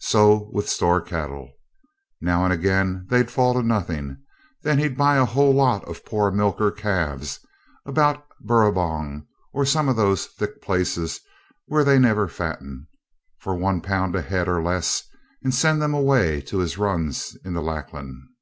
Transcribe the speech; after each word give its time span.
So 0.00 0.50
with 0.52 0.68
store 0.68 1.00
cattle. 1.00 1.52
Now 2.20 2.42
and 2.42 2.52
again 2.52 3.06
they'd 3.10 3.30
fall 3.30 3.54
to 3.54 3.62
nothing. 3.62 4.16
Then 4.62 4.80
he'd 4.80 4.96
buy 4.98 5.18
a 5.18 5.24
whole 5.24 5.54
lot 5.54 5.84
of 5.84 6.04
poor 6.04 6.32
milkers' 6.32 6.76
calves 6.80 7.38
about 7.86 8.26
Burrangong, 8.44 9.28
or 9.52 9.64
some 9.64 9.88
of 9.88 9.94
those 9.94 10.26
thick 10.26 10.60
places 10.60 11.20
where 11.66 11.84
they 11.84 11.96
never 12.00 12.26
fattened, 12.26 12.88
for 13.38 13.54
1 13.54 13.80
Pound 13.80 14.16
a 14.16 14.22
head 14.22 14.48
or 14.48 14.60
less, 14.60 15.04
and 15.44 15.54
send 15.54 15.80
them 15.80 15.94
away 15.94 16.40
to 16.40 16.58
his 16.58 16.76
runs 16.76 17.36
in 17.44 17.54
the 17.54 17.62
Lachlan. 17.62 18.34